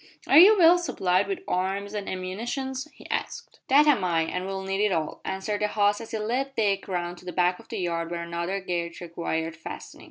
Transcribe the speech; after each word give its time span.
"Are 0.25 0.39
you 0.39 0.57
well 0.57 0.79
supplied 0.79 1.27
with 1.27 1.43
arms 1.47 1.93
an' 1.93 2.07
ammunition?" 2.07 2.73
he 2.91 3.07
asked. 3.11 3.59
"That 3.67 3.85
am 3.85 4.03
I, 4.03 4.23
and 4.23 4.47
we'll 4.47 4.63
need 4.63 4.83
it 4.83 4.91
all," 4.91 5.21
answered 5.23 5.61
the 5.61 5.67
host 5.67 6.01
as 6.01 6.09
he 6.09 6.17
led 6.17 6.55
Dick 6.55 6.87
round 6.87 7.19
to 7.19 7.25
the 7.25 7.31
back 7.31 7.59
of 7.59 7.67
the 7.69 7.77
yard 7.77 8.09
where 8.09 8.23
another 8.23 8.59
gate 8.61 8.99
required 8.99 9.55
fastening. 9.55 9.99